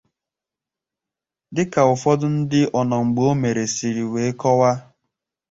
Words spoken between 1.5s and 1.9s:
Dịka